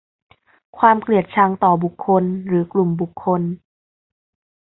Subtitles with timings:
[0.77, 3.41] ความเกลียดชังต่อบุคคลหรือกลุ่มบุคคล